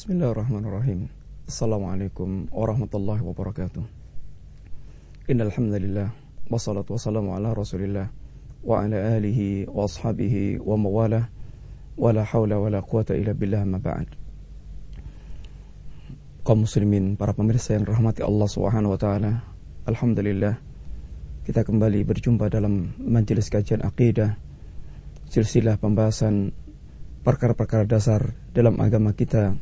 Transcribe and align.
Bismillahirrahmanirrahim. 0.00 1.12
Assalamualaikum 1.44 2.48
warahmatullahi 2.48 3.20
wabarakatuh. 3.20 3.84
Innal 5.28 5.52
hamdalillah 5.52 6.16
wassalatu 6.48 6.96
wassalamu 6.96 7.36
ala 7.36 7.52
Rasulillah 7.52 8.08
wa 8.64 8.80
ala 8.80 8.96
alihi 8.96 9.68
wa 9.68 9.84
ashabihi 9.84 10.56
wa 10.56 10.80
mawalah 10.80 11.28
wala 12.00 12.24
haula 12.24 12.56
wala 12.56 12.80
quwata 12.80 13.12
illa 13.12 13.36
billah 13.36 13.60
ma 13.68 13.76
ba'd. 13.76 14.08
Kaum 16.48 16.64
muslimin, 16.64 17.20
para 17.20 17.36
pemirsa 17.36 17.76
yang 17.76 17.84
rahmati 17.84 18.24
Allah 18.24 18.48
Subhanahu 18.48 18.96
wa 18.96 19.00
taala. 19.04 19.44
Alhamdulillah 19.84 20.56
kita 21.44 21.60
kembali 21.60 22.08
berjumpa 22.08 22.48
dalam 22.48 22.96
majelis 22.96 23.52
kajian 23.52 23.84
akidah 23.84 24.40
silsilah 25.28 25.76
pembahasan 25.76 26.56
perkara-perkara 27.20 27.84
dasar 27.84 28.32
dalam 28.56 28.80
agama 28.80 29.12
kita 29.12 29.60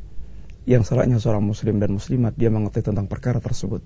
yang 0.69 0.85
salahnya 0.85 1.17
seorang 1.17 1.49
muslim 1.49 1.81
dan 1.81 1.97
muslimat 1.97 2.37
dia 2.37 2.53
mengerti 2.53 2.85
tentang 2.85 3.09
perkara 3.09 3.41
tersebut. 3.41 3.81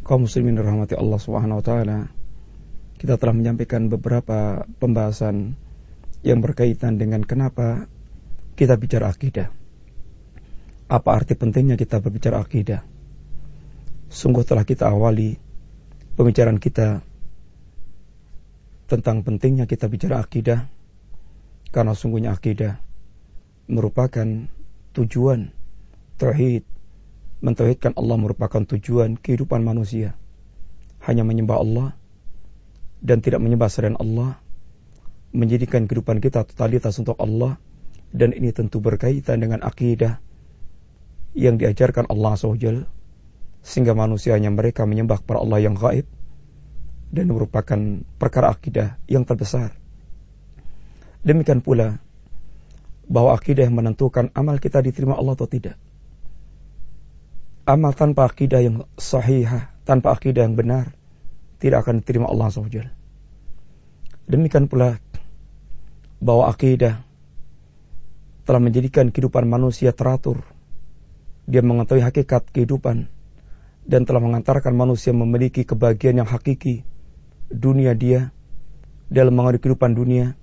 Kaum 0.00 0.24
muslimin 0.24 0.56
rahmati 0.56 0.96
Allah 0.96 1.20
Subhanahu 1.20 1.60
wa 1.60 1.64
taala, 1.64 1.98
kita 2.96 3.20
telah 3.20 3.36
menyampaikan 3.36 3.92
beberapa 3.92 4.64
pembahasan 4.80 5.60
yang 6.24 6.40
berkaitan 6.40 6.96
dengan 6.96 7.20
kenapa 7.20 7.84
kita 8.56 8.80
bicara 8.80 9.12
akidah. 9.12 9.52
Apa 10.88 11.20
arti 11.20 11.36
pentingnya 11.36 11.76
kita 11.76 12.00
berbicara 12.00 12.40
akidah? 12.40 12.80
Sungguh 14.08 14.40
telah 14.48 14.64
kita 14.64 14.88
awali 14.88 15.36
pembicaraan 16.16 16.56
kita 16.56 17.04
tentang 18.88 19.20
pentingnya 19.20 19.68
kita 19.68 19.84
bicara 19.84 20.24
akidah 20.24 20.64
karena 21.68 21.92
sungguhnya 21.92 22.32
akidah 22.32 22.80
merupakan 23.68 24.48
tujuan 24.98 25.54
tauhid. 26.18 26.66
Mentauhidkan 27.38 27.94
Allah 27.94 28.18
merupakan 28.18 28.66
tujuan 28.66 29.14
kehidupan 29.14 29.62
manusia. 29.62 30.18
Hanya 31.06 31.22
menyembah 31.22 31.62
Allah 31.62 31.88
dan 32.98 33.22
tidak 33.22 33.38
menyembah 33.38 33.70
selain 33.70 33.94
Allah 33.94 34.42
menjadikan 35.30 35.86
kehidupan 35.86 36.18
kita 36.18 36.42
totalitas 36.42 36.98
untuk 36.98 37.14
Allah 37.22 37.54
dan 38.10 38.34
ini 38.34 38.50
tentu 38.50 38.82
berkaitan 38.82 39.38
dengan 39.38 39.62
akidah 39.62 40.18
yang 41.38 41.60
diajarkan 41.60 42.10
Allah 42.10 42.34
SWT 42.34 42.88
sehingga 43.62 43.94
manusia 43.94 44.34
hanya 44.34 44.50
mereka 44.50 44.82
menyembah 44.88 45.22
para 45.22 45.38
Allah 45.38 45.62
yang 45.62 45.78
gaib 45.78 46.08
dan 47.14 47.30
merupakan 47.30 48.02
perkara 48.18 48.50
akidah 48.50 48.98
yang 49.06 49.22
terbesar. 49.22 49.76
Demikian 51.22 51.60
pula 51.60 52.00
bahwa 53.08 53.32
akidah 53.32 53.64
yang 53.64 53.80
menentukan 53.80 54.28
amal 54.36 54.60
kita 54.60 54.84
diterima 54.84 55.16
Allah 55.16 55.34
atau 55.34 55.48
tidak. 55.48 55.80
Amal 57.64 57.96
tanpa 57.96 58.28
akidah 58.28 58.60
yang 58.60 58.84
sahih, 59.00 59.48
tanpa 59.84 60.12
akidah 60.12 60.44
yang 60.44 60.56
benar, 60.56 60.92
tidak 61.60 61.84
akan 61.84 62.00
diterima 62.04 62.28
Allah 62.28 62.48
SWT. 62.52 62.88
Demikian 64.28 64.68
pula 64.68 65.00
bahwa 66.20 66.52
akidah 66.52 67.00
telah 68.44 68.60
menjadikan 68.60 69.12
kehidupan 69.12 69.44
manusia 69.48 69.92
teratur. 69.92 70.44
Dia 71.48 71.64
mengetahui 71.64 72.04
hakikat 72.04 72.52
kehidupan 72.52 73.08
dan 73.88 74.04
telah 74.04 74.20
mengantarkan 74.20 74.76
manusia 74.76 75.16
memiliki 75.16 75.64
kebahagiaan 75.64 76.24
yang 76.24 76.28
hakiki 76.28 76.84
dunia 77.48 77.96
dia 77.96 78.32
dalam 79.08 79.32
mengalami 79.32 79.56
kehidupan 79.56 79.96
dunia 79.96 80.36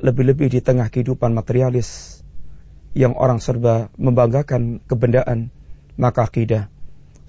lebih-lebih 0.00 0.48
di 0.52 0.60
tengah 0.64 0.88
kehidupan 0.88 1.36
materialis 1.36 2.20
yang 2.96 3.14
orang 3.14 3.38
serba 3.38 3.92
membanggakan 4.00 4.82
kebendaan, 4.88 5.54
maka 6.00 6.26
akidah 6.26 6.66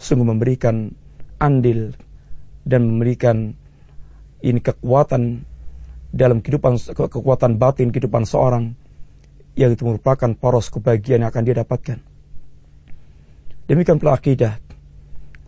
sungguh 0.01 0.25
memberikan 0.25 0.97
andil 1.38 1.94
dan 2.66 2.81
memberikan 2.90 3.53
ini 4.41 4.57
kekuatan 4.57 5.46
dalam 6.12 6.41
kehidupan 6.41 6.81
kekuatan 6.91 7.62
batin 7.62 7.94
kehidupan 7.94 8.25
seorang 8.25 8.75
yang 9.56 9.72
itu 9.72 9.84
merupakan 9.85 10.31
poros 10.35 10.72
kebahagiaan 10.73 11.23
yang 11.23 11.31
akan 11.31 11.44
dia 11.46 11.56
dapatkan. 11.62 12.00
Demikian 13.69 14.03
pula 14.03 14.19
akidah 14.19 14.59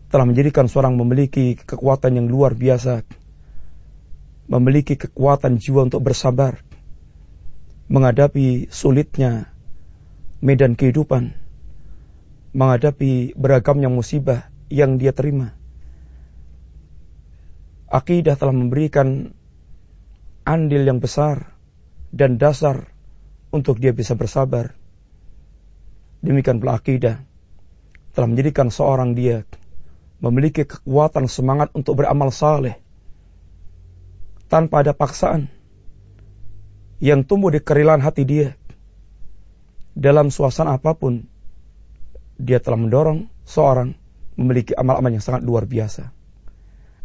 telah 0.08 0.24
menjadikan 0.24 0.70
seorang 0.70 0.96
memiliki 0.96 1.60
kekuatan 1.60 2.16
yang 2.16 2.28
luar 2.30 2.56
biasa, 2.56 3.04
memiliki 4.48 4.96
kekuatan 4.96 5.60
jiwa 5.60 5.90
untuk 5.90 6.06
bersabar, 6.06 6.63
menghadapi 7.92 8.72
sulitnya 8.72 9.52
medan 10.44 10.76
kehidupan, 10.76 11.36
menghadapi 12.56 13.36
beragamnya 13.36 13.88
musibah 13.88 14.52
yang 14.72 15.00
dia 15.00 15.16
terima. 15.16 15.56
Akidah 17.88 18.36
telah 18.36 18.56
memberikan 18.56 19.32
andil 20.44 20.84
yang 20.84 21.00
besar 21.00 21.56
dan 22.12 22.36
dasar 22.36 22.92
untuk 23.54 23.80
dia 23.80 23.96
bisa 23.96 24.18
bersabar. 24.18 24.76
Demikian 26.24 26.60
pula 26.64 26.80
akidah 26.80 27.22
telah 28.14 28.28
menjadikan 28.30 28.72
seorang 28.72 29.18
dia 29.18 29.44
memiliki 30.24 30.64
kekuatan 30.64 31.28
semangat 31.28 31.74
untuk 31.76 32.00
beramal 32.00 32.32
saleh 32.32 32.80
tanpa 34.48 34.86
ada 34.86 34.96
paksaan 34.96 35.52
yang 37.04 37.28
tumbuh 37.28 37.52
di 37.52 37.60
kerilan 37.60 38.00
hati 38.00 38.24
dia. 38.24 38.56
Dalam 39.92 40.32
suasana 40.32 40.80
apa 40.80 40.96
pun, 40.96 41.28
dia 42.40 42.64
telah 42.64 42.80
mendorong 42.80 43.28
seorang 43.44 43.92
memiliki 44.40 44.72
amal-amal 44.72 45.12
yang 45.12 45.20
sangat 45.20 45.44
luar 45.44 45.68
biasa. 45.68 46.16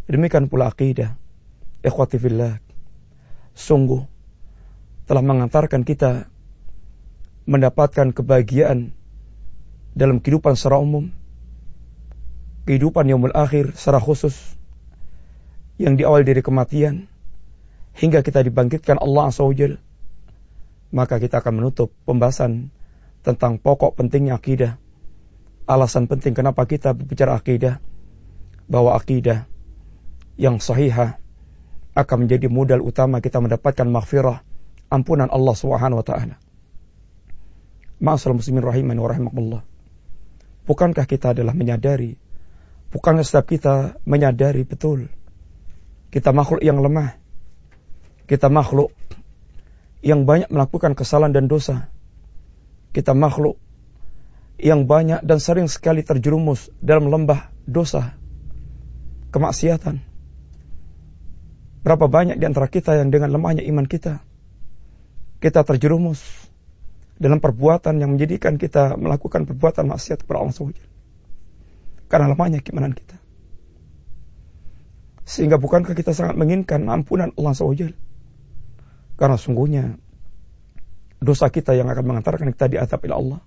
Demikian 0.06 0.46
pula 0.46 0.70
akidah. 0.70 1.18
Ikhwati 1.82 2.16
fillah. 2.16 2.62
Sungguh 3.58 4.06
telah 5.10 5.20
mengantarkan 5.20 5.82
kita 5.82 6.30
mendapatkan 7.50 8.14
kebahagiaan 8.14 8.94
dalam 9.98 10.22
kehidupan 10.22 10.54
secara 10.54 10.78
umum, 10.78 11.10
kehidupan 12.70 13.10
yang 13.10 13.18
akhir 13.34 13.74
secara 13.74 13.98
khusus, 13.98 14.36
yang 15.74 15.98
diawali 15.98 16.22
dari 16.22 16.40
kematian, 16.44 17.10
hingga 17.98 18.22
kita 18.22 18.46
dibangkitkan 18.46 19.02
Allah 19.02 19.32
SWT 19.34 19.87
maka 20.90 21.20
kita 21.20 21.40
akan 21.40 21.62
menutup 21.62 21.92
pembahasan 22.08 22.72
tentang 23.22 23.60
pokok 23.60 23.98
pentingnya 23.98 24.38
akidah. 24.38 24.80
Alasan 25.68 26.08
penting 26.08 26.32
kenapa 26.32 26.64
kita 26.64 26.96
berbicara 26.96 27.36
akidah, 27.36 27.80
bahwa 28.68 28.96
akidah 28.96 29.48
yang 30.40 30.60
sahihah 30.60 31.20
akan 31.92 32.16
menjadi 32.24 32.46
modal 32.48 32.80
utama 32.84 33.20
kita 33.20 33.40
mendapatkan 33.40 33.84
maghfirah, 33.84 34.44
ampunan 34.88 35.28
Allah 35.28 35.54
Subhanahu 35.56 36.00
wa 36.00 36.06
taala. 36.06 36.36
Ma'asal 37.98 38.36
muslimin 38.36 38.62
rahiman 38.62 38.96
wa 38.96 39.08
rahimakumullah. 39.10 39.62
Bukankah 40.64 41.04
kita 41.08 41.34
adalah 41.34 41.56
menyadari, 41.56 42.14
bukankah 42.94 43.24
setiap 43.26 43.50
kita 43.50 43.74
menyadari 44.06 44.62
betul 44.62 45.10
kita 46.08 46.32
makhluk 46.32 46.64
yang 46.64 46.80
lemah. 46.80 47.20
Kita 48.28 48.48
makhluk 48.48 48.92
yang 50.04 50.26
banyak 50.26 50.50
melakukan 50.50 50.94
kesalahan 50.94 51.34
dan 51.34 51.50
dosa. 51.50 51.90
Kita 52.94 53.12
makhluk 53.14 53.58
yang 54.58 54.90
banyak 54.90 55.22
dan 55.22 55.38
sering 55.38 55.70
sekali 55.70 56.02
terjerumus 56.02 56.70
dalam 56.82 57.10
lembah 57.10 57.50
dosa, 57.66 58.18
kemaksiatan. 59.30 60.02
Berapa 61.86 62.10
banyak 62.10 62.42
di 62.42 62.44
antara 62.44 62.66
kita 62.66 62.98
yang 62.98 63.14
dengan 63.14 63.30
lemahnya 63.30 63.62
iman 63.70 63.86
kita, 63.86 64.18
kita 65.38 65.62
terjerumus 65.62 66.18
dalam 67.18 67.38
perbuatan 67.38 68.02
yang 68.02 68.18
menjadikan 68.18 68.58
kita 68.58 68.98
melakukan 68.98 69.46
perbuatan 69.46 69.86
maksiat 69.90 70.26
kepada 70.26 70.42
Allah 70.42 70.54
SWT. 70.54 70.82
Karena 72.10 72.26
lemahnya 72.34 72.58
keimanan 72.64 72.94
kita. 72.96 73.20
Sehingga 75.28 75.60
bukankah 75.60 75.92
kita 75.92 76.16
sangat 76.16 76.40
menginginkan 76.40 76.88
ampunan 76.88 77.30
Allah 77.36 77.52
SWT 77.52 78.07
karena 79.18 79.34
sungguhnya 79.34 79.98
dosa 81.18 81.50
kita 81.50 81.74
yang 81.74 81.90
akan 81.90 82.04
mengantarkan 82.06 82.54
kita 82.54 82.70
di 82.70 82.78
atap 82.78 83.02
ila 83.10 83.18
Allah. 83.18 83.40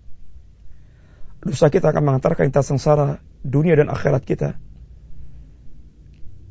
Dosa 1.42 1.72
kita 1.72 1.90
akan 1.90 2.04
mengantarkan 2.06 2.52
kita 2.52 2.62
sengsara 2.62 3.24
dunia 3.42 3.74
dan 3.80 3.90
akhirat 3.90 4.22
kita. 4.28 4.60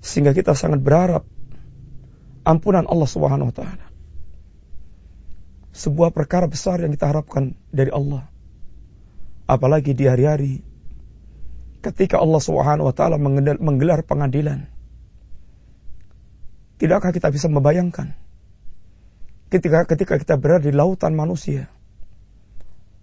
Sehingga 0.00 0.32
kita 0.32 0.56
sangat 0.56 0.80
berharap 0.80 1.28
ampunan 2.42 2.88
Allah 2.88 3.06
Subhanahu 3.06 3.52
wa 3.52 3.54
taala. 3.54 3.86
Sebuah 5.70 6.10
perkara 6.10 6.50
besar 6.50 6.82
yang 6.82 6.90
kita 6.90 7.12
harapkan 7.12 7.54
dari 7.70 7.92
Allah. 7.92 8.26
Apalagi 9.46 9.94
di 9.94 10.08
hari-hari 10.08 10.64
ketika 11.84 12.18
Allah 12.18 12.40
Subhanahu 12.40 12.88
wa 12.88 12.94
taala 12.96 13.20
menggelar 13.60 14.00
pengadilan. 14.02 14.66
Tidakkah 16.80 17.12
kita 17.12 17.28
bisa 17.28 17.46
membayangkan 17.52 18.16
ketika 19.50 19.84
ketika 19.84 20.14
kita 20.16 20.34
berada 20.38 20.64
di 20.64 20.72
lautan 20.72 21.12
manusia. 21.12 21.68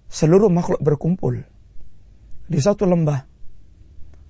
seluruh 0.07 0.47
makhluk 0.47 0.79
berkumpul 0.79 1.43
di 2.47 2.59
satu 2.63 2.87
lembah. 2.87 3.27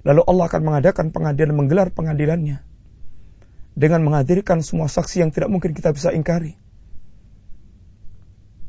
Lalu 0.02 0.26
Allah 0.26 0.46
akan 0.50 0.62
mengadakan 0.66 1.14
pengadilan, 1.14 1.54
menggelar 1.54 1.94
pengadilannya 1.94 2.66
dengan 3.78 4.02
menghadirkan 4.02 4.66
semua 4.66 4.90
saksi 4.90 5.22
yang 5.22 5.30
tidak 5.30 5.54
mungkin 5.54 5.78
kita 5.78 5.94
bisa 5.94 6.10
ingkari. 6.10 6.58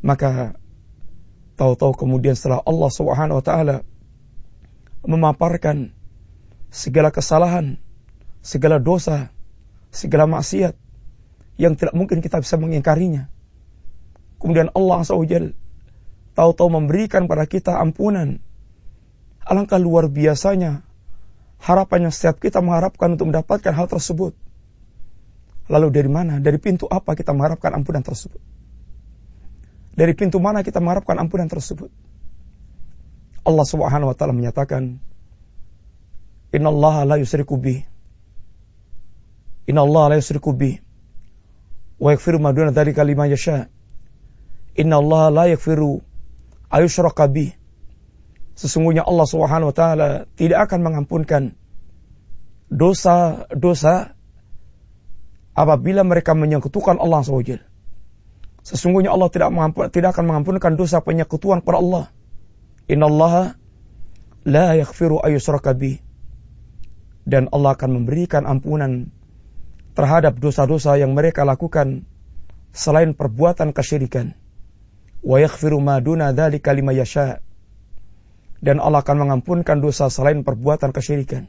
Maka 0.05 0.61
tahu-tahu 1.57 1.97
kemudian 1.97 2.37
setelah 2.37 2.61
Allah 2.61 2.91
Subhanahu 2.93 3.41
wa 3.41 3.45
taala 3.45 3.77
memaparkan 5.09 5.97
segala 6.69 7.09
kesalahan, 7.09 7.81
segala 8.45 8.77
dosa, 8.77 9.33
segala 9.89 10.29
maksiat 10.29 10.77
yang 11.57 11.75
tidak 11.75 11.97
mungkin 11.97 12.21
kita 12.21 12.45
bisa 12.45 12.61
mengingkarinya. 12.61 13.33
Kemudian 14.39 14.71
Allah 14.75 15.03
SWT 15.03 15.55
tahu-tahu 16.39 16.69
memberikan 16.71 17.27
pada 17.27 17.45
kita 17.51 17.79
ampunan. 17.83 18.39
Alangkah 19.43 19.81
luar 19.81 20.07
biasanya 20.07 20.87
harapan 21.59 22.09
yang 22.09 22.15
setiap 22.15 22.39
kita 22.39 22.63
mengharapkan 22.63 23.19
untuk 23.19 23.35
mendapatkan 23.35 23.75
hal 23.75 23.91
tersebut. 23.91 24.39
Lalu 25.69 25.89
dari 25.93 26.11
mana? 26.11 26.41
Dari 26.41 26.57
pintu 26.57 26.89
apa 26.89 27.13
kita 27.19 27.35
mengharapkan 27.35 27.75
ampunan 27.77 28.01
tersebut? 28.01 28.41
Dari 29.99 30.15
pintu 30.15 30.39
mana 30.39 30.63
kita 30.63 30.79
mengharapkan 30.79 31.19
ampunan 31.19 31.51
tersebut? 31.51 31.91
Allah 33.43 33.67
Subhanahu 33.67 34.13
wa 34.13 34.17
taala 34.17 34.33
menyatakan, 34.37 35.03
"Innallaha 36.55 37.03
la 37.05 37.17
yusriku 37.19 37.59
bih." 37.59 37.83
Innallaha 39.67 40.15
la 40.15 40.17
yusriku 40.23 40.55
bih. 40.55 40.81
Wa 41.99 42.15
yaghfiru 42.15 42.39
ma 42.39 42.55
duna 42.55 42.71
dzalika 42.71 43.03
liman 43.03 43.29
yasha. 43.29 43.69
Innallaha 44.79 45.35
la 45.35 45.45
yaghfiru 45.51 45.99
ayushraka. 46.71 47.27
Sesungguhnya 48.55 49.03
Allah 49.03 49.27
Subhanahu 49.27 49.71
wa 49.71 49.77
taala 49.77 50.09
tidak 50.39 50.71
akan 50.71 50.81
mengampunkan 50.87 51.59
dosa-dosa 52.71 54.15
apabila 55.59 56.07
mereka 56.07 56.39
menyekutukan 56.39 56.99
Allah 57.03 57.23
SWT. 57.27 57.59
Sesungguhnya 58.63 59.11
Allah 59.11 59.31
tidak 59.31 59.51
mengampun, 59.51 59.91
tidak 59.91 60.15
akan 60.15 60.31
mengampunkan 60.31 60.79
dosa 60.79 61.03
penyekutuan 61.03 61.63
kepada 61.63 61.79
Allah. 61.83 62.05
Innallaha 62.87 63.59
la 64.47 64.79
yaghfiru 64.79 65.19
ayusraka 65.23 65.75
bih. 65.75 65.99
Dan 67.27 67.51
Allah 67.51 67.75
akan 67.75 68.03
memberikan 68.03 68.47
ampunan 68.47 69.11
terhadap 69.99 70.39
dosa-dosa 70.39 70.95
yang 70.97 71.19
mereka 71.19 71.43
lakukan 71.43 72.07
selain 72.71 73.13
perbuatan 73.19 73.75
kesyirikan 73.75 74.38
wa 75.29 75.37
yaghfiru 75.37 75.77
ma 75.85 76.01
duna 76.01 76.33
dzalika 76.33 76.73
liman 76.73 76.97
yasha. 76.97 77.45
Dan 78.59 78.81
Allah 78.81 79.05
akan 79.05 79.29
mengampunkan 79.29 79.79
dosa 79.79 80.09
selain 80.11 80.43
perbuatan 80.43 80.91
kesyirikan 80.91 81.47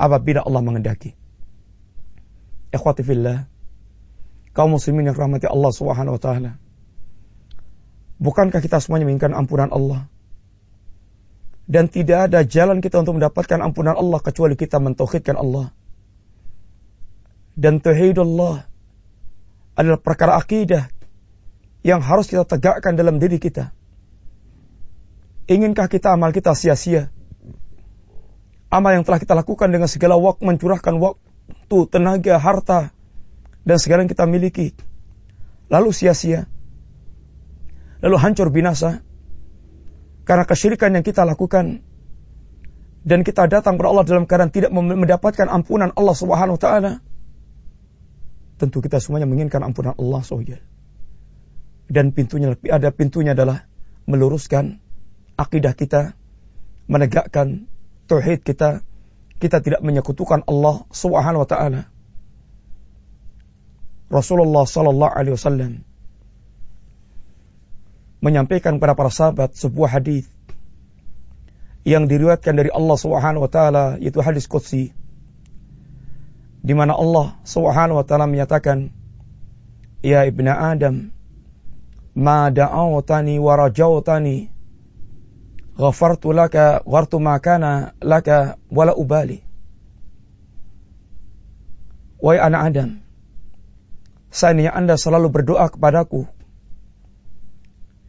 apabila 0.00 0.46
Allah 0.46 0.62
mengendaki. 0.64 1.12
Ikhwati 2.72 3.04
fillah, 3.04 3.44
kaum 4.56 4.78
muslimin 4.78 5.12
yang 5.12 5.18
rahmati 5.18 5.44
Allah 5.44 5.72
Subhanahu 5.74 6.16
wa 6.16 6.22
taala. 6.22 6.52
Bukankah 8.16 8.64
kita 8.64 8.80
semuanya 8.80 9.04
menginginkan 9.10 9.36
ampunan 9.36 9.68
Allah? 9.68 10.08
Dan 11.68 11.92
tidak 11.92 12.32
ada 12.32 12.40
jalan 12.48 12.80
kita 12.80 13.04
untuk 13.04 13.20
mendapatkan 13.20 13.60
ampunan 13.60 13.92
Allah 13.92 14.24
kecuali 14.24 14.56
kita 14.56 14.80
mentauhidkan 14.80 15.36
Allah. 15.36 15.68
Dan 17.52 17.84
tauhidullah 17.84 18.64
adalah 19.76 20.00
perkara 20.00 20.40
akidah 20.40 20.88
yang 21.88 22.04
harus 22.04 22.28
kita 22.28 22.44
tegakkan 22.44 23.00
dalam 23.00 23.16
diri 23.16 23.40
kita. 23.40 23.72
Inginkah 25.48 25.88
kita 25.88 26.12
amal 26.12 26.36
kita 26.36 26.52
sia-sia? 26.52 27.08
Amal 28.68 29.00
yang 29.00 29.08
telah 29.08 29.16
kita 29.16 29.32
lakukan 29.32 29.72
dengan 29.72 29.88
segala 29.88 30.20
waktu 30.20 30.44
mencurahkan 30.44 31.00
waktu, 31.00 31.78
tenaga, 31.88 32.36
harta, 32.36 32.92
dan 33.64 33.80
segala 33.80 34.04
yang 34.04 34.12
kita 34.12 34.28
miliki. 34.28 34.76
Lalu 35.72 35.96
sia-sia. 35.96 36.44
Lalu 38.04 38.16
hancur 38.20 38.52
binasa. 38.52 39.00
Karena 40.28 40.44
kesyirikan 40.44 40.92
yang 40.92 41.00
kita 41.00 41.24
lakukan. 41.24 41.80
Dan 43.00 43.24
kita 43.24 43.48
datang 43.48 43.80
kepada 43.80 43.88
Allah 43.88 44.04
dalam 44.04 44.28
keadaan 44.28 44.52
tidak 44.52 44.68
mendapatkan 44.76 45.48
ampunan 45.48 45.96
Allah 45.96 46.12
Subhanahu 46.12 46.60
taala. 46.60 47.00
Tentu 48.60 48.84
kita 48.84 49.00
semuanya 49.00 49.24
menginginkan 49.24 49.64
ampunan 49.64 49.96
Allah 49.96 50.20
SWT 50.20 50.67
dan 51.88 52.12
pintunya 52.12 52.52
ada 52.68 52.92
pintunya 52.92 53.32
adalah 53.32 53.64
meluruskan 54.04 54.80
akidah 55.40 55.72
kita, 55.72 56.12
menegakkan 56.88 57.68
tauhid 58.08 58.44
kita, 58.44 58.84
kita 59.40 59.58
tidak 59.64 59.80
menyekutukan 59.80 60.44
Allah 60.44 60.84
Subhanahu 60.92 61.44
wa 61.44 61.48
taala. 61.48 61.82
Rasulullah 64.08 64.64
sallallahu 64.64 65.12
alaihi 65.12 65.36
wasallam 65.36 65.72
menyampaikan 68.24 68.80
kepada 68.80 68.96
para 68.96 69.12
sahabat 69.12 69.52
sebuah 69.52 70.00
hadis 70.00 70.24
yang 71.84 72.08
diriwayatkan 72.08 72.56
dari 72.56 72.72
Allah 72.72 72.96
Subhanahu 72.96 73.44
wa 73.46 73.50
taala 73.52 73.84
yaitu 74.00 74.24
hadis 74.24 74.48
qudsi 74.48 74.96
di 76.64 76.74
mana 76.74 76.96
Allah 76.96 77.36
Subhanahu 77.46 78.00
wa 78.00 78.04
taala 78.08 78.26
menyatakan 78.26 78.90
ya 80.02 80.26
ibnu 80.26 80.50
Adam 80.50 81.14
ma 82.18 82.50
da'awtani 82.50 83.38
wa 83.38 83.54
rajautani 83.54 84.50
ghafartu 85.78 86.34
laka 86.34 86.82
ghartu 86.82 87.22
ma 87.22 87.38
kana 87.38 87.94
laka 88.02 88.58
wala 88.74 88.98
ubali. 88.98 89.46
Wahai 92.18 92.42
anak 92.42 92.62
Adam 92.74 92.90
Seandainya 94.34 94.74
Anda 94.74 94.98
selalu 94.98 95.30
berdoa 95.30 95.70
kepadaku 95.70 96.26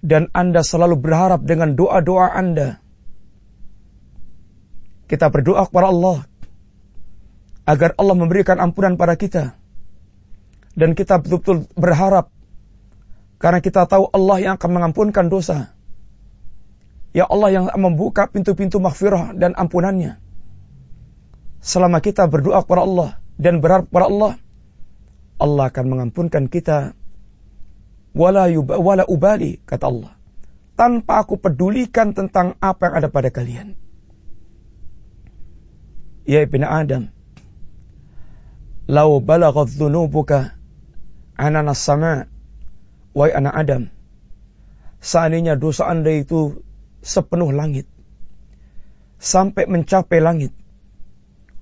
Dan 0.02 0.34
Anda 0.34 0.66
selalu 0.66 0.98
berharap 0.98 1.46
dengan 1.46 1.78
doa-doa 1.78 2.34
Anda 2.34 2.82
Kita 5.06 5.30
berdoa 5.30 5.62
kepada 5.70 5.94
Allah 5.94 6.26
Agar 7.70 7.94
Allah 8.02 8.18
memberikan 8.18 8.58
ampunan 8.58 8.98
pada 8.98 9.14
kita 9.14 9.54
Dan 10.74 10.98
kita 10.98 11.22
betul-betul 11.22 11.70
berharap 11.78 12.34
karena 13.40 13.64
kita 13.64 13.88
tahu 13.88 14.12
Allah 14.12 14.38
yang 14.44 14.54
akan 14.60 14.72
mengampunkan 14.76 15.32
dosa. 15.32 15.72
Ya 17.16 17.26
Allah 17.26 17.50
yang 17.50 17.66
membuka 17.80 18.28
pintu-pintu 18.28 18.78
maghfirah 18.84 19.34
dan 19.34 19.56
ampunannya. 19.56 20.20
Selama 21.64 22.04
kita 22.04 22.28
berdoa 22.28 22.62
kepada 22.62 22.84
Allah 22.86 23.10
dan 23.40 23.64
berharap 23.64 23.88
kepada 23.90 24.06
Allah, 24.12 24.34
Allah 25.40 25.64
akan 25.72 25.86
mengampunkan 25.88 26.52
kita. 26.52 26.94
Wala, 28.14 28.52
wala 28.60 29.08
ubali, 29.08 29.64
kata 29.64 29.88
Allah. 29.88 30.14
Tanpa 30.76 31.24
aku 31.24 31.40
pedulikan 31.40 32.12
tentang 32.12 32.60
apa 32.60 32.92
yang 32.92 32.96
ada 33.04 33.08
pada 33.08 33.30
kalian. 33.32 33.80
Ya 36.28 36.44
Ibn 36.46 36.62
Adam, 36.62 37.04
Lau 38.90 39.22
balagat 39.22 39.78
dhunubuka 39.78 40.58
anana 41.38 41.78
sama' 41.78 42.39
Wahai 43.14 43.34
anak 43.34 43.54
Adam, 43.58 43.84
seandainya 45.02 45.58
dosa 45.58 45.90
Anda 45.90 46.14
itu 46.14 46.62
sepenuh 47.02 47.50
langit, 47.50 47.90
sampai 49.18 49.66
mencapai 49.66 50.22
langit, 50.22 50.54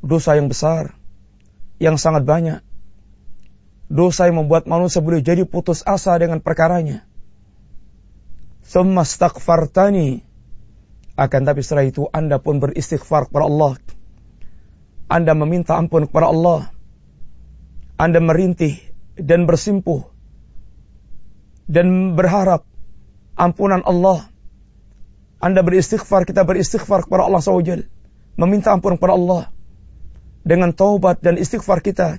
dosa 0.03 0.35
yang 0.35 0.51
besar, 0.51 0.97
yang 1.79 1.95
sangat 1.95 2.27
banyak, 2.27 2.59
dosa 3.87 4.27
yang 4.27 4.43
membuat 4.43 4.67
manusia 4.67 4.99
boleh 4.99 5.23
jadi 5.23 5.47
putus 5.47 5.87
asa 5.87 6.19
dengan 6.19 6.43
perkaranya. 6.43 7.07
Thumma 8.67 9.07
astaghfartani. 9.07 10.27
Akan 11.17 11.49
tapi 11.49 11.65
setelah 11.65 11.87
itu 11.87 12.05
Anda 12.13 12.37
pun 12.37 12.61
beristighfar 12.61 13.31
kepada 13.31 13.47
Allah. 13.47 13.73
Anda 15.07 15.33
meminta 15.33 15.79
ampun 15.79 16.05
kepada 16.05 16.29
Allah. 16.29 16.69
Anda 17.97 18.21
merintih 18.21 18.77
dan 19.17 19.49
bersimpuh 19.49 20.16
dan 21.67 22.15
berharap 22.15 22.63
ampunan 23.35 23.83
Allah. 23.83 24.25
Anda 25.37 25.61
beristighfar, 25.61 26.25
kita 26.25 26.47
beristighfar 26.47 27.05
kepada 27.05 27.29
Allah 27.29 27.43
SWT. 27.43 27.85
Meminta 28.39 28.73
ampun 28.73 28.97
kepada 28.97 29.13
Allah. 29.13 29.43
Dengan 30.41 30.73
taubat 30.73 31.21
dan 31.21 31.37
istighfar 31.37 31.83
kita. 31.83 32.17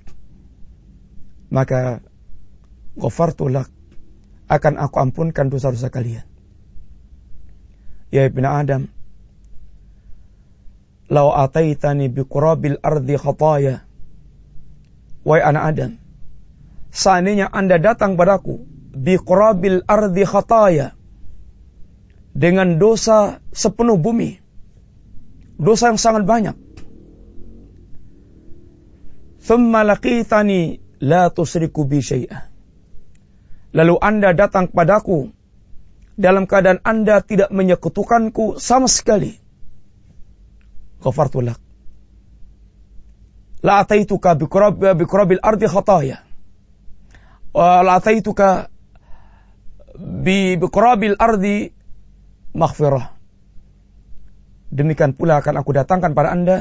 Maka, 1.51 2.05
ghafartu 2.95 3.51
lak. 3.51 3.73
Akan 4.47 4.79
aku 4.79 5.01
ampunkan 5.03 5.51
dosa-dosa 5.51 5.91
kalian. 5.91 6.23
Ya 8.15 8.29
Ibn 8.29 8.45
Adam. 8.47 8.83
Lau 11.09 11.33
ataitani 11.33 12.13
biqurabil 12.13 12.79
ardi 12.85 13.17
khataya. 13.17 13.83
Wahai 15.25 15.43
anak 15.43 15.65
Adam. 15.75 15.91
Seandainya 16.93 17.49
Anda 17.53 17.77
datang 17.81 18.17
padaku 18.17 18.78
biqrabil 18.99 19.87
ardi 19.87 20.25
khataya 20.27 20.99
dengan 22.35 22.79
dosa 22.79 23.43
sepenuh 23.55 23.99
bumi. 23.99 24.39
Dosa 25.59 25.91
yang 25.91 25.99
sangat 25.99 26.23
banyak. 26.23 26.55
Thumma 29.43 29.83
laqitani 29.83 30.79
la 31.03 31.31
tusriku 31.35 31.83
bi. 31.83 31.99
Lalu 33.75 33.95
Anda 33.99 34.33
datang 34.39 34.71
kepadaku 34.71 35.35
dalam 36.15 36.47
keadaan 36.47 36.79
Anda 36.87 37.23
tidak 37.27 37.51
menyekutukanku 37.51 38.63
sama 38.63 38.87
sekali. 38.87 39.35
Ghafartu 41.03 41.43
lak. 41.43 41.59
La 43.67 43.83
ataituka 43.83 44.39
bi 44.39 44.47
qurabil 45.07 45.43
ardi 45.43 45.67
khataya. 45.67 46.23
La 47.59 47.99
ataituka 47.99 48.71
bi 49.99 50.55
qurabil 50.63 51.19
ardi 51.19 51.75
maghfirah. 52.55 53.19
Demikian 54.69 55.17
pula 55.17 55.43
akan 55.43 55.59
aku 55.59 55.75
datangkan 55.75 56.13
pada 56.13 56.31
anda 56.31 56.57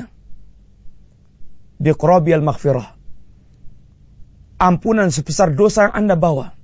biqrabi 1.78 2.34
al-maghfirah. 2.34 2.98
Ampunan 4.58 5.14
sebesar 5.14 5.54
dosa 5.54 5.90
yang 5.90 6.06
anda 6.06 6.16
bawa. 6.18 6.58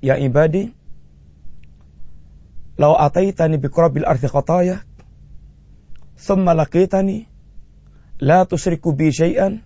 Ya 0.00 0.16
ibadi, 0.16 0.72
lau 2.80 2.96
ataitani 2.96 3.60
biqrabil 3.60 4.08
ardi 4.08 4.24
khataya, 4.24 4.80
thumma 6.16 6.56
laqitani, 6.56 7.28
la 8.24 8.48
tusriku 8.48 8.96
bi 8.96 9.12
syai'an, 9.12 9.60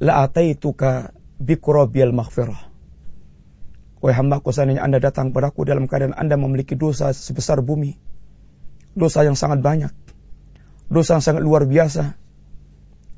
la 0.00 0.24
ataituka 0.24 1.12
biqrabi 1.36 2.00
al-maghfirah. 2.00 2.65
Wahai 4.06 4.22
hambaku 4.22 4.54
seandainya 4.54 4.86
anda 4.86 5.02
datang 5.02 5.34
padaku 5.34 5.66
dalam 5.66 5.90
keadaan 5.90 6.14
anda 6.14 6.38
memiliki 6.38 6.78
dosa 6.78 7.10
sebesar 7.10 7.58
bumi. 7.58 7.98
Dosa 8.94 9.26
yang 9.26 9.34
sangat 9.34 9.66
banyak. 9.66 9.90
Dosa 10.86 11.18
yang 11.18 11.24
sangat 11.26 11.42
luar 11.42 11.66
biasa. 11.66 12.14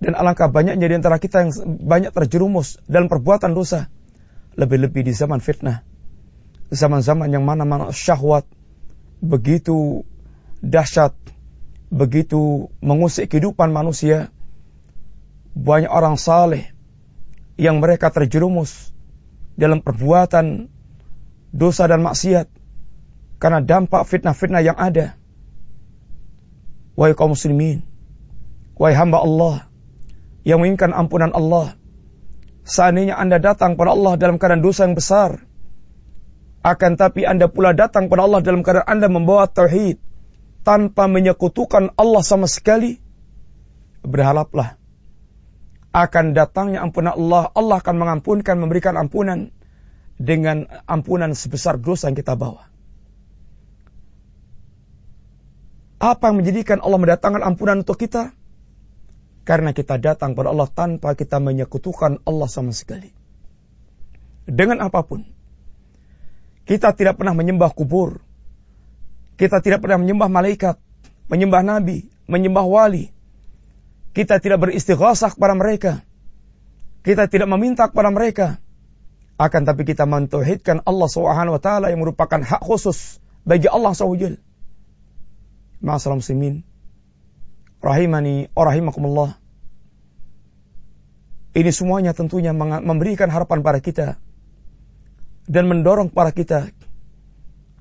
Dan 0.00 0.16
alangkah 0.16 0.48
banyaknya 0.48 0.88
di 0.88 0.96
antara 0.96 1.20
kita 1.20 1.44
yang 1.44 1.52
banyak 1.84 2.08
terjerumus 2.16 2.80
dalam 2.88 3.12
perbuatan 3.12 3.52
dosa. 3.52 3.92
Lebih-lebih 4.56 5.04
di 5.04 5.12
zaman 5.12 5.44
fitnah. 5.44 5.84
Zaman-zaman 6.72 7.36
yang 7.36 7.44
mana-mana 7.44 7.92
syahwat 7.92 8.48
begitu 9.20 10.08
dahsyat, 10.64 11.12
begitu 11.92 12.72
mengusik 12.80 13.28
kehidupan 13.28 13.76
manusia. 13.76 14.32
Banyak 15.52 15.92
orang 15.92 16.16
saleh 16.16 16.72
yang 17.60 17.76
mereka 17.76 18.08
terjerumus 18.08 18.96
dalam 19.52 19.84
perbuatan 19.84 20.77
dosa 21.54 21.88
dan 21.88 22.04
maksiat 22.04 22.46
karena 23.38 23.62
dampak 23.62 24.04
fitnah-fitnah 24.04 24.62
yang 24.62 24.76
ada. 24.76 25.14
Wahai 26.98 27.14
kaum 27.14 27.38
muslimin, 27.38 27.86
wahai 28.74 28.98
hamba 28.98 29.22
Allah 29.22 29.70
yang 30.42 30.58
menginginkan 30.58 30.90
ampunan 30.90 31.30
Allah, 31.30 31.78
seandainya 32.66 33.14
Anda 33.14 33.38
datang 33.38 33.78
pada 33.78 33.94
Allah 33.94 34.18
dalam 34.18 34.42
keadaan 34.42 34.66
dosa 34.66 34.82
yang 34.90 34.98
besar, 34.98 35.46
akan 36.66 36.98
tapi 36.98 37.22
Anda 37.22 37.46
pula 37.46 37.70
datang 37.70 38.10
pada 38.10 38.26
Allah 38.26 38.42
dalam 38.42 38.66
keadaan 38.66 38.90
Anda 38.90 39.06
membawa 39.06 39.46
tauhid 39.46 40.02
tanpa 40.66 41.06
menyekutukan 41.06 41.94
Allah 41.94 42.22
sama 42.26 42.50
sekali, 42.50 42.98
berharaplah 44.02 44.74
akan 45.94 46.34
datangnya 46.34 46.82
ampunan 46.82 47.14
Allah, 47.14 47.48
Allah 47.54 47.76
akan 47.78 47.94
mengampunkan, 47.94 48.58
memberikan 48.58 48.98
ampunan 48.98 49.54
dengan 50.18 50.66
ampunan 50.84 51.30
sebesar 51.32 51.78
dosa 51.78 52.10
yang 52.10 52.18
kita 52.18 52.34
bawa. 52.34 52.66
Apa 55.98 56.30
yang 56.30 56.42
menjadikan 56.42 56.82
Allah 56.82 56.98
mendatangkan 56.98 57.42
ampunan 57.42 57.86
untuk 57.86 57.98
kita? 57.98 58.34
Karena 59.46 59.72
kita 59.72 59.96
datang 59.96 60.36
pada 60.36 60.52
Allah 60.52 60.68
tanpa 60.68 61.14
kita 61.14 61.40
menyekutukan 61.40 62.22
Allah 62.26 62.48
sama 62.50 62.74
sekali. 62.74 63.10
Dengan 64.44 64.84
apa 64.84 65.00
pun. 65.06 65.24
Kita 66.68 66.92
tidak 66.92 67.16
pernah 67.16 67.32
menyembah 67.32 67.72
kubur. 67.72 68.20
Kita 69.40 69.62
tidak 69.64 69.80
pernah 69.80 70.02
menyembah 70.02 70.28
malaikat, 70.28 70.76
menyembah 71.30 71.62
nabi, 71.64 72.10
menyembah 72.28 72.66
wali. 72.66 73.08
Kita 74.12 74.42
tidak 74.42 74.68
beristighasah 74.68 75.32
kepada 75.32 75.54
mereka. 75.56 75.92
Kita 77.06 77.30
tidak 77.30 77.48
meminta 77.48 77.88
kepada 77.88 78.10
mereka 78.12 78.60
akan 79.38 79.62
tapi 79.62 79.86
kita 79.86 80.02
mentauhidkan 80.02 80.82
Allah 80.82 81.06
Subhanahu 81.06 81.56
wa 81.56 81.62
taala 81.62 81.94
yang 81.94 82.02
merupakan 82.02 82.42
hak 82.42 82.58
khusus 82.58 83.22
bagi 83.46 83.70
Allah 83.70 83.94
SWT. 83.94 84.42
Ma'asal 85.78 86.18
muslimin. 86.18 86.66
Rahimani 87.78 88.50
wa 88.50 88.62
rahimakumullah. 88.66 89.38
Ini 91.54 91.70
semuanya 91.70 92.10
tentunya 92.18 92.50
memberikan 92.54 93.30
harapan 93.30 93.62
pada 93.62 93.78
kita 93.78 94.18
dan 95.46 95.64
mendorong 95.70 96.10
para 96.10 96.34
kita 96.34 96.74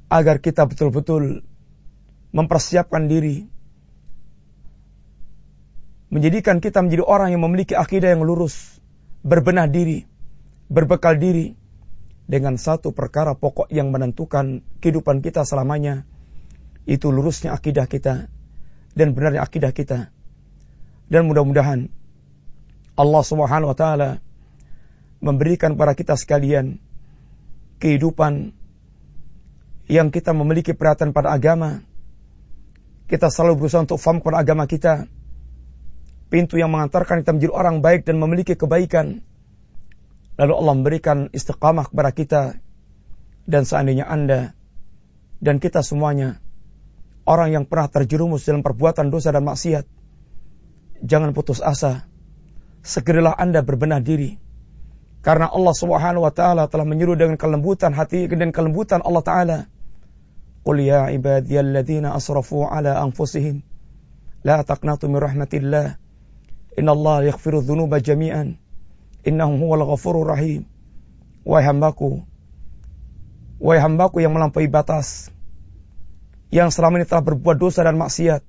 agar 0.08 0.38
kita 0.40 0.70
betul-betul 0.70 1.42
mempersiapkan 2.32 3.10
diri 3.10 3.50
menjadikan 6.08 6.64
kita 6.64 6.80
menjadi 6.80 7.04
orang 7.04 7.36
yang 7.36 7.44
memiliki 7.44 7.76
akidah 7.76 8.16
yang 8.16 8.24
lurus, 8.24 8.80
berbenah 9.28 9.68
diri, 9.68 10.08
berbekal 10.68 11.16
diri 11.20 11.56
dengan 12.28 12.60
satu 12.60 12.92
perkara 12.92 13.40
pokok 13.40 13.72
yang 13.72 13.92
menentukan 13.92 14.64
kehidupan 14.84 15.24
kita 15.24 15.48
selamanya, 15.48 16.04
itu 16.84 17.08
lurusnya 17.12 17.56
akidah 17.56 17.88
kita 17.88 18.28
dan 18.96 19.08
benarnya 19.16 19.44
akidah 19.44 19.72
kita. 19.72 20.12
Dan 21.08 21.32
mudah-mudahan 21.32 21.88
Allah 23.00 23.24
Subhanahu 23.24 23.72
wa 23.72 23.78
taala 23.78 24.10
memberikan 25.24 25.80
para 25.80 25.96
kita 25.96 26.20
sekalian 26.20 26.84
kehidupan 27.80 28.52
yang 29.88 30.12
kita 30.12 30.36
memiliki 30.36 30.76
perhatian 30.76 31.16
pada 31.16 31.32
agama. 31.32 31.80
Kita 33.08 33.32
selalu 33.32 33.64
berusaha 33.64 33.88
untuk 33.88 34.04
faham 34.04 34.20
kepada 34.20 34.44
agama 34.44 34.68
kita. 34.68 35.08
Pintu 36.28 36.60
yang 36.60 36.76
mengantarkan 36.76 37.24
kita 37.24 37.32
menjadi 37.32 37.54
orang 37.56 37.80
baik 37.80 38.04
dan 38.04 38.20
memiliki 38.20 38.60
kebaikan 38.60 39.24
Lalu 40.38 40.54
Allah 40.54 40.74
memberikan 40.78 41.18
istiqamah 41.34 41.90
kepada 41.90 42.12
kita 42.14 42.42
dan 43.50 43.66
seandainya 43.66 44.06
Anda 44.06 44.54
dan 45.42 45.58
kita 45.58 45.82
semuanya 45.82 46.38
orang 47.26 47.58
yang 47.58 47.66
pernah 47.66 47.90
terjerumus 47.90 48.46
dalam 48.46 48.62
perbuatan 48.62 49.10
dosa 49.10 49.34
dan 49.34 49.44
maksiat, 49.50 49.86
jangan 51.02 51.34
putus 51.34 51.60
asa. 51.60 52.06
Segeralah 52.86 53.36
Anda 53.36 53.66
berbenah 53.66 54.00
diri. 54.00 54.40
Karena 55.26 55.52
Allah 55.52 55.76
Subhanahu 55.76 56.24
wa 56.24 56.32
taala 56.32 56.72
telah 56.72 56.88
menyuruh 56.88 57.20
dengan 57.20 57.36
kelembutan 57.36 57.92
hati 57.92 58.32
dan 58.32 58.54
kelembutan 58.56 59.04
Allah 59.04 59.24
taala. 59.26 59.60
Qul 60.64 60.86
ya 60.86 61.12
ibadiyalladzina 61.12 62.16
asrafu 62.16 62.64
ala 62.64 63.02
anfusihim 63.04 63.66
la 64.46 64.64
taqnatu 64.64 65.12
min 65.12 65.20
rahmatillah. 65.20 66.00
Innallaha 66.78 67.28
yaghfiru 67.28 67.66
dzunuba 67.66 68.00
jami'an 68.00 68.62
Innahu 69.28 69.60
huwal 69.60 69.84
ghafurur 69.84 70.32
rahim. 70.32 70.64
Wahai 71.44 71.68
hambaku, 71.68 72.24
wahai 73.60 73.80
hambaku 73.80 74.24
yang 74.24 74.36
melampaui 74.36 74.68
batas, 74.68 75.32
yang 76.52 76.72
selama 76.72 77.00
ini 77.00 77.08
telah 77.08 77.24
berbuat 77.24 77.56
dosa 77.56 77.88
dan 77.88 77.96
maksiat, 77.96 78.44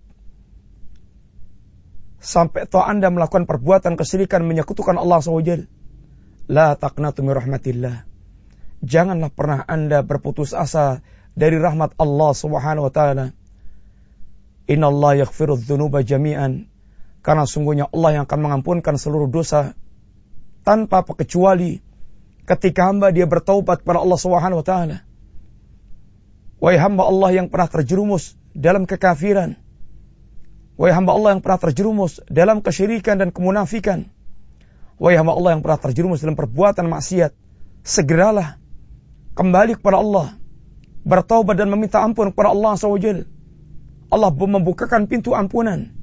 sampai 2.18 2.66
toh 2.66 2.82
anda 2.82 3.06
melakukan 3.10 3.46
perbuatan 3.46 3.94
kesyirikan 3.94 4.42
menyekutukan 4.42 4.98
Allah 4.98 5.22
SWT. 5.22 5.70
La 6.48 6.74
taqnatu 6.74 7.22
min 7.22 7.34
rahmatillah. 7.38 7.96
Janganlah 8.82 9.30
pernah 9.30 9.60
anda 9.68 10.02
berputus 10.02 10.56
asa 10.56 11.04
dari 11.38 11.54
rahmat 11.60 11.94
Allah 12.02 12.30
Subhanahu 12.34 12.88
wa 12.88 12.92
taala. 12.94 13.26
Inna 14.66 14.90
Allah 14.90 15.22
yaghfiru 15.22 15.54
dzunuba 15.60 16.02
jami'an. 16.02 16.66
Karena 17.22 17.44
sungguhnya 17.44 17.90
Allah 17.92 18.22
yang 18.22 18.24
akan 18.24 18.40
mengampunkan 18.40 18.96
seluruh 18.96 19.28
dosa 19.28 19.76
tanpa 20.68 21.00
kecuali 21.00 21.80
ketika 22.44 22.92
hamba 22.92 23.08
dia 23.08 23.24
bertaubat 23.24 23.80
kepada 23.80 24.04
Allah 24.04 24.20
Subhanahu 24.20 24.60
wa 24.60 24.66
taala. 24.68 25.00
Wahai 26.60 26.76
hamba 26.76 27.08
Allah 27.08 27.40
yang 27.40 27.48
pernah 27.48 27.72
terjerumus 27.72 28.36
dalam 28.52 28.84
kekafiran. 28.84 29.56
Wahai 30.76 30.92
hamba 30.92 31.16
Allah 31.16 31.32
yang 31.32 31.40
pernah 31.40 31.56
terjerumus 31.56 32.20
dalam 32.28 32.60
kesyirikan 32.60 33.16
dan 33.16 33.32
kemunafikan. 33.32 34.12
Wahai 35.00 35.16
hamba 35.16 35.40
Allah 35.40 35.56
yang 35.56 35.64
pernah 35.64 35.80
terjerumus 35.80 36.20
dalam 36.20 36.36
perbuatan 36.36 36.84
maksiat. 36.84 37.32
Segeralah 37.88 38.60
kembali 39.40 39.80
kepada 39.80 40.04
Allah. 40.04 40.36
Bertaubat 41.08 41.56
dan 41.56 41.72
meminta 41.72 42.04
ampun 42.04 42.28
kepada 42.28 42.52
Allah 42.52 42.76
SWT. 42.76 43.24
Allah 44.12 44.30
membukakan 44.36 45.08
pintu 45.08 45.32
ampunan. 45.32 45.96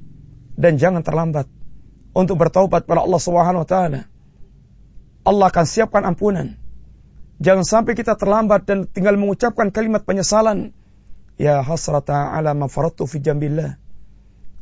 Dan 0.58 0.74
jangan 0.80 1.06
terlambat 1.06 1.46
untuk 2.16 2.40
bertaubat 2.40 2.88
kepada 2.88 3.06
Allah 3.06 3.20
Subhanahu 3.22 3.62
wa 3.62 3.68
taala. 3.68 4.15
Allah 5.26 5.50
akan 5.50 5.66
siapkan 5.66 6.06
ampunan. 6.06 6.54
Jangan 7.42 7.66
sampai 7.66 7.98
kita 7.98 8.14
terlambat 8.14 8.64
dan 8.64 8.86
tinggal 8.88 9.18
mengucapkan 9.18 9.68
kalimat 9.68 10.06
penyesalan 10.06 10.72
Ya 11.36 11.60
hasrata 11.60 12.32
ala 12.32 12.56
ma 12.56 12.64
faradtu 12.64 13.04
fi 13.04 13.20
jambillah. 13.20 13.76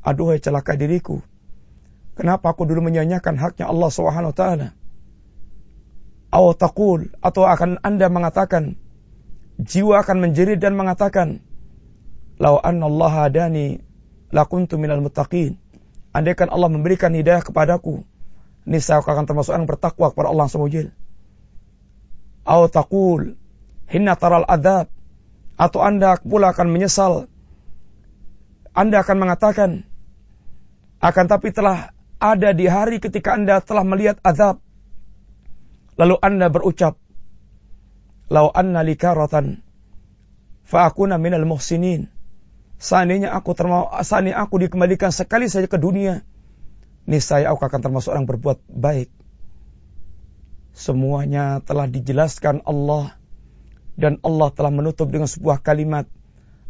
Aduhai 0.02 0.42
celaka 0.42 0.74
diriku. 0.74 1.22
Kenapa 2.18 2.50
aku 2.50 2.66
dulu 2.66 2.82
menyanyikan 2.90 3.38
haknya 3.38 3.70
Allah 3.70 3.90
Subhanahu 3.94 4.34
wa 4.34 4.36
taala? 4.36 4.68
Aw 6.34 6.44
taqul 6.58 7.14
atau 7.22 7.46
akan 7.46 7.78
Anda 7.78 8.10
mengatakan 8.10 8.74
jiwa 9.62 10.02
akan 10.02 10.18
menjerit 10.18 10.58
dan 10.58 10.74
mengatakan 10.74 11.46
Lau 12.34 12.58
anna 12.58 12.90
Allah 12.90 13.30
hadani 13.30 13.78
lakuntu 14.34 14.74
minal 14.74 14.98
muttaqin. 14.98 15.54
Andaikan 16.10 16.50
Allah 16.50 16.66
memberikan 16.66 17.14
hidayah 17.14 17.42
kepadaku, 17.46 18.02
niscaya 18.64 19.00
aku 19.00 19.12
akan 19.12 19.24
termasuk 19.28 19.52
orang 19.52 19.68
bertakwa 19.68 20.12
kepada 20.12 20.28
Allah 20.32 20.46
SWT. 20.48 20.90
Aw 22.44 22.60
taqul 22.68 23.36
hinna 23.88 24.16
taral 24.16 24.44
adab 24.44 24.88
atau 25.56 25.80
Anda 25.80 26.18
pula 26.20 26.52
akan 26.52 26.68
menyesal. 26.68 27.30
Anda 28.74 29.06
akan 29.06 29.16
mengatakan, 29.22 29.70
akan 30.98 31.24
tapi 31.30 31.54
telah 31.54 31.94
ada 32.18 32.50
di 32.50 32.66
hari 32.66 32.98
ketika 32.98 33.38
Anda 33.38 33.62
telah 33.62 33.86
melihat 33.86 34.18
azab. 34.26 34.58
Lalu 35.94 36.18
Anda 36.18 36.50
berucap, 36.50 36.98
Lau 38.32 38.48
anna 38.50 38.80
likaratan 38.80 39.60
fa'akuna 40.64 41.20
minal 41.20 41.44
muhsinin. 41.44 42.08
Seandainya 42.80 43.36
aku 43.36 43.52
termau, 43.52 43.92
seandainya 44.00 44.40
aku 44.40 44.58
dikembalikan 44.58 45.12
sekali 45.12 45.46
saja 45.46 45.68
ke 45.68 45.76
dunia, 45.76 46.24
niscaya 47.04 47.52
aku 47.52 47.64
akan 47.64 47.80
termasuk 47.80 48.12
orang 48.12 48.28
berbuat 48.28 48.64
baik. 48.68 49.12
Semuanya 50.74 51.62
telah 51.62 51.86
dijelaskan 51.86 52.66
Allah 52.66 53.14
dan 53.94 54.18
Allah 54.26 54.50
telah 54.50 54.74
menutup 54.74 55.06
dengan 55.06 55.30
sebuah 55.30 55.62
kalimat 55.62 56.10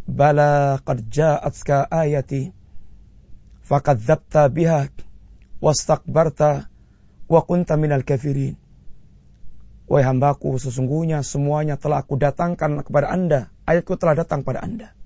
bala 0.04 0.76
qad 0.84 1.08
ja'atska 1.08 1.88
ayati 1.88 2.52
fakadzabta 3.64 4.52
biha 4.52 4.92
wastakbarta 5.64 6.68
wa 7.24 7.40
kunta 7.40 7.80
minal 7.80 8.04
kafirin 8.04 8.60
Wahai 9.84 10.08
hambaku, 10.08 10.56
sesungguhnya 10.56 11.20
semuanya 11.20 11.76
telah 11.76 12.00
aku 12.00 12.16
datangkan 12.16 12.80
kepada 12.80 13.12
anda. 13.12 13.52
Ayatku 13.68 14.00
telah 14.00 14.16
datang 14.16 14.40
pada 14.40 14.64
anda. 14.64 14.96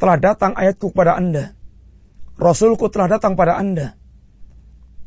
Telah 0.00 0.16
datang 0.16 0.56
ayatku 0.56 0.88
kepada 0.88 1.20
anda. 1.20 1.52
Rasulku 2.40 2.88
telah 2.88 3.12
datang 3.12 3.36
pada 3.36 3.60
anda. 3.60 3.92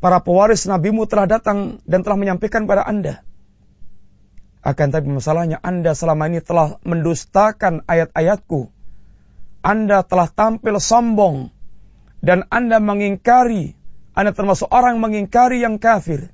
Para 0.02 0.18
pewaris 0.18 0.66
nabimu 0.66 1.06
telah 1.06 1.30
datang 1.30 1.78
dan 1.86 2.02
telah 2.02 2.18
menyampaikan 2.18 2.66
pada 2.66 2.82
anda. 2.82 3.22
Akan 4.62 4.94
tapi 4.94 5.10
masalahnya 5.10 5.58
Anda 5.58 5.90
selama 5.90 6.30
ini 6.30 6.38
telah 6.38 6.78
mendustakan 6.86 7.82
ayat-ayatku. 7.82 8.70
Anda 9.62 10.06
telah 10.06 10.30
tampil 10.30 10.78
sombong. 10.78 11.50
Dan 12.22 12.46
Anda 12.46 12.78
mengingkari. 12.78 13.74
Anda 14.14 14.30
termasuk 14.30 14.70
orang 14.70 15.02
mengingkari 15.02 15.66
yang 15.66 15.82
kafir. 15.82 16.30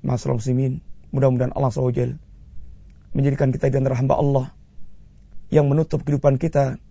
Masalah 0.00 0.40
muslimin. 0.40 0.80
Mudah-mudahan 1.12 1.52
Allah 1.52 1.68
SWT 1.68 2.16
menjadikan 3.14 3.52
kita 3.54 3.70
di 3.70 3.76
antara 3.78 3.94
hamba 3.94 4.18
Allah 4.18 4.46
yang 5.52 5.70
menutup 5.70 6.02
kehidupan 6.02 6.40
kita 6.40 6.82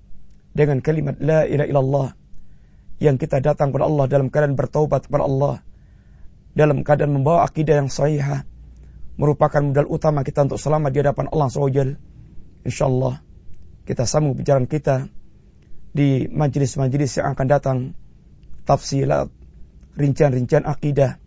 dengan 0.56 0.80
kalimat 0.80 1.20
la 1.20 1.44
ilaha 1.44 1.68
illallah 1.68 2.08
yang 3.04 3.20
kita 3.20 3.44
datang 3.44 3.76
kepada 3.76 3.92
Allah 3.92 4.06
dalam 4.08 4.32
keadaan 4.32 4.56
bertaubat 4.56 5.12
kepada 5.12 5.28
Allah 5.28 5.56
dalam 6.56 6.88
keadaan 6.88 7.12
membawa 7.12 7.44
akidah 7.44 7.84
yang 7.84 7.92
sahihah 7.92 8.48
merupakan 9.20 9.60
modal 9.60 9.92
utama 9.92 10.24
kita 10.24 10.48
untuk 10.48 10.58
selamat 10.58 10.90
di 10.96 11.00
hadapan 11.04 11.26
Allah 11.30 11.48
SWT. 11.52 12.00
InsyaAllah 12.64 13.20
kita 13.84 14.08
sambung 14.08 14.40
bicaraan 14.40 14.72
kita 14.72 15.12
di 15.92 16.32
majelis-majelis 16.32 17.20
yang 17.20 17.36
akan 17.36 17.48
datang 17.52 17.78
tafsilat, 18.64 19.28
rincian-rincian 20.00 20.64
akidah 20.64 21.20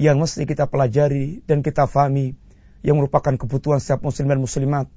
yang 0.00 0.16
mesti 0.16 0.48
kita 0.48 0.66
pelajari 0.66 1.44
dan 1.44 1.60
kita 1.60 1.84
fahami 1.84 2.32
yang 2.80 2.96
merupakan 2.96 3.36
kebutuhan 3.36 3.82
setiap 3.82 4.00
muslim 4.00 4.32
dan 4.32 4.40
muslimat 4.40 4.88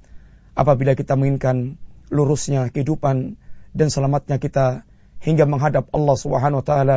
apabila 0.56 0.96
kita 0.96 1.14
menginginkan 1.18 1.76
lurusnya 2.08 2.72
kehidupan 2.72 3.36
dan 3.76 3.88
selamatnya 3.92 4.40
kita 4.40 4.88
hingga 5.22 5.46
menghadap 5.46 5.86
Allah 5.94 6.16
Subhanahu 6.18 6.60
wa 6.60 6.66
taala. 6.66 6.96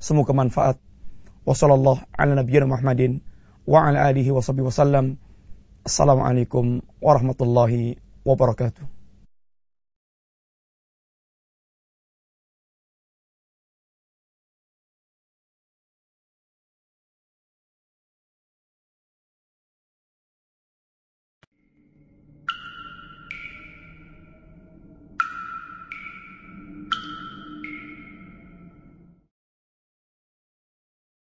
Semoga 0.00 0.32
manfaat. 0.32 0.80
Wassalamualaikum 1.44 3.20
wa 3.68 3.78
ala 3.84 4.08
alihi 4.08 4.32
wa 4.32 4.40
wasallam. 4.64 5.20
Assalamualaikum 5.84 6.80
warahmatullahi 7.00 8.00
wabarakatuh. 8.24 8.99